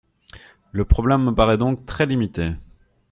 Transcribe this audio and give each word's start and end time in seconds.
Le 0.71 0.83
problème 0.83 1.25
me 1.25 1.35
paraît 1.35 1.59
donc 1.59 1.85
très 1.85 2.07
limité. 2.07 2.53